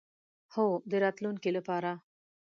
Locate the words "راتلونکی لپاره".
1.03-1.91